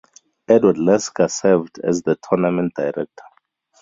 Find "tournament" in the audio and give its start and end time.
2.27-2.73